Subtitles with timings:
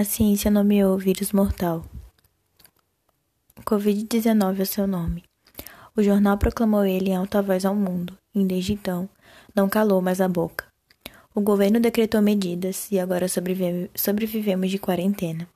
[0.00, 1.84] A ciência nomeou o vírus mortal.
[3.66, 5.22] Covid-19 é seu nome.
[5.94, 9.06] O jornal proclamou ele em alta voz ao mundo, e desde então
[9.54, 10.64] não calou mais a boca.
[11.34, 15.46] O governo decretou medidas e agora sobrevivemos de quarentena.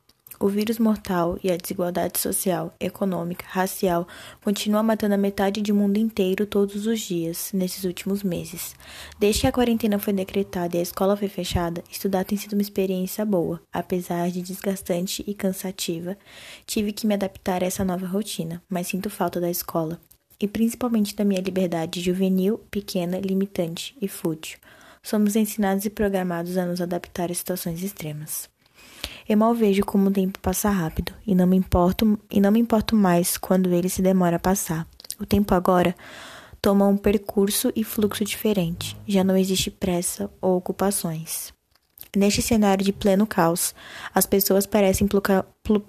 [0.44, 4.06] O vírus mortal e a desigualdade social, econômica, racial
[4.42, 8.74] continuam matando a metade do mundo inteiro todos os dias, nesses últimos meses.
[9.18, 12.60] Desde que a quarentena foi decretada e a escola foi fechada, estudar tem sido uma
[12.60, 16.14] experiência boa, apesar de desgastante e cansativa.
[16.66, 19.98] Tive que me adaptar a essa nova rotina, mas sinto falta da escola.
[20.38, 24.58] E principalmente da minha liberdade juvenil, pequena, limitante e fútil.
[25.02, 28.52] Somos ensinados e programados a nos adaptar a situações extremas.
[29.26, 32.60] Eu mal vejo como o tempo passa rápido e não me importo e não me
[32.60, 34.86] importo mais quando ele se demora a passar.
[35.18, 35.94] O tempo agora
[36.60, 38.96] toma um percurso e fluxo diferente.
[39.06, 41.52] Já não existe pressa ou ocupações.
[42.14, 43.74] Neste cenário de pleno caos,
[44.14, 45.06] as pessoas parecem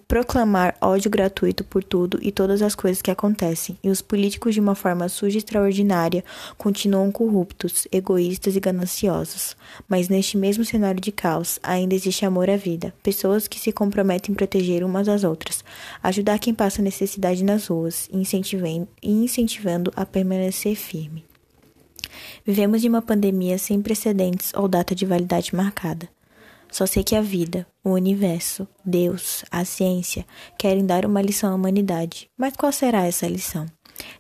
[0.08, 4.62] proclamar ódio gratuito por tudo e todas as coisas que acontecem, e os políticos, de
[4.62, 6.24] uma forma suja e extraordinária,
[6.58, 9.58] continuam corruptos, egoístas e gananciosos.
[9.88, 14.32] Mas neste mesmo cenário de caos, ainda existe amor à vida, pessoas que se comprometem
[14.32, 15.64] em proteger umas às outras,
[16.02, 18.18] ajudar quem passa necessidade nas ruas e
[19.04, 21.26] incentivando a permanecer firme.
[22.46, 26.15] Vivemos de uma pandemia sem precedentes ou data de validade marcada.
[26.76, 30.26] Só sei que a vida, o universo, Deus, a ciência
[30.58, 32.30] querem dar uma lição à humanidade.
[32.38, 33.66] Mas qual será essa lição?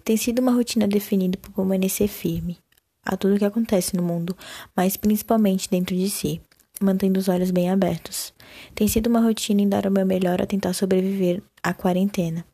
[0.05, 2.57] Tem sido uma rotina definida por permanecer firme
[3.05, 4.33] a tudo o que acontece no mundo,
[4.73, 6.39] mas principalmente dentro de si,
[6.79, 8.33] mantendo os olhos bem abertos.
[8.73, 12.45] Tem sido uma rotina em dar o meu melhor a tentar sobreviver à quarentena.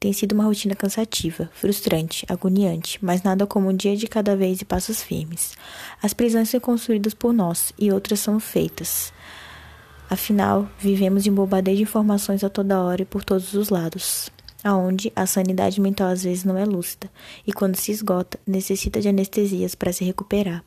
[0.00, 4.62] Tem sido uma rotina cansativa, frustrante, agoniante, mas nada como um dia de cada vez
[4.62, 5.52] e passos firmes.
[6.02, 9.12] As prisões são construídas por nós e outras são feitas.
[10.12, 14.28] Afinal, vivemos em bombardeio de informações a toda hora e por todos os lados,
[14.62, 17.10] aonde a sanidade mental às vezes não é lúcida
[17.46, 20.62] e quando se esgota, necessita de anestesias para se recuperar.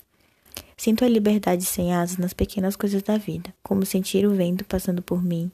[0.75, 5.03] Sinto a liberdade sem asas nas pequenas coisas da vida, como sentir o vento passando
[5.03, 5.51] por mim,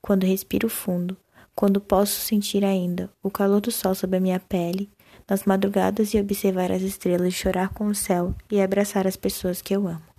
[0.00, 1.16] quando respiro fundo,
[1.56, 4.88] quando posso sentir ainda o calor do sol sobre a minha pele,
[5.28, 9.74] nas madrugadas e observar as estrelas, chorar com o céu e abraçar as pessoas que
[9.74, 10.13] eu amo.